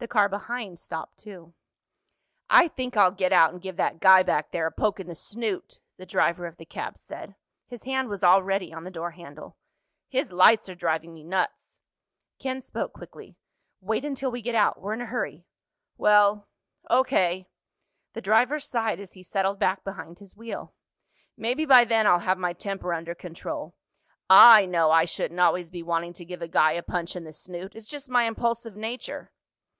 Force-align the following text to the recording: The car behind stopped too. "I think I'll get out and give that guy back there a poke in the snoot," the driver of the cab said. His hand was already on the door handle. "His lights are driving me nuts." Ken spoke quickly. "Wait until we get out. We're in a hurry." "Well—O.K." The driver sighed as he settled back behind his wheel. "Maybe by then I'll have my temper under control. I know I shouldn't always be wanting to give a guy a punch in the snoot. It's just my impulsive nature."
The 0.00 0.08
car 0.08 0.30
behind 0.30 0.78
stopped 0.80 1.18
too. 1.18 1.52
"I 2.48 2.68
think 2.68 2.96
I'll 2.96 3.10
get 3.10 3.34
out 3.34 3.52
and 3.52 3.60
give 3.60 3.76
that 3.76 4.00
guy 4.00 4.22
back 4.22 4.50
there 4.50 4.66
a 4.66 4.72
poke 4.72 4.98
in 4.98 5.08
the 5.08 5.14
snoot," 5.14 5.78
the 5.98 6.06
driver 6.06 6.46
of 6.46 6.56
the 6.56 6.64
cab 6.64 6.96
said. 6.96 7.36
His 7.66 7.82
hand 7.82 8.08
was 8.08 8.24
already 8.24 8.72
on 8.72 8.84
the 8.84 8.90
door 8.90 9.10
handle. 9.10 9.58
"His 10.08 10.32
lights 10.32 10.70
are 10.70 10.74
driving 10.74 11.12
me 11.12 11.22
nuts." 11.22 11.80
Ken 12.38 12.62
spoke 12.62 12.94
quickly. 12.94 13.36
"Wait 13.82 14.02
until 14.06 14.30
we 14.30 14.40
get 14.40 14.54
out. 14.54 14.80
We're 14.80 14.94
in 14.94 15.02
a 15.02 15.04
hurry." 15.04 15.44
"Well—O.K." 15.98 17.46
The 18.14 18.20
driver 18.22 18.58
sighed 18.58 19.00
as 19.00 19.12
he 19.12 19.22
settled 19.22 19.58
back 19.58 19.84
behind 19.84 20.18
his 20.18 20.34
wheel. 20.34 20.72
"Maybe 21.36 21.66
by 21.66 21.84
then 21.84 22.06
I'll 22.06 22.20
have 22.20 22.38
my 22.38 22.54
temper 22.54 22.94
under 22.94 23.14
control. 23.14 23.74
I 24.30 24.64
know 24.64 24.90
I 24.90 25.04
shouldn't 25.04 25.40
always 25.40 25.68
be 25.68 25.82
wanting 25.82 26.14
to 26.14 26.24
give 26.24 26.40
a 26.40 26.48
guy 26.48 26.72
a 26.72 26.82
punch 26.82 27.16
in 27.16 27.24
the 27.24 27.34
snoot. 27.34 27.74
It's 27.76 27.86
just 27.86 28.08
my 28.08 28.24
impulsive 28.24 28.76
nature." 28.76 29.30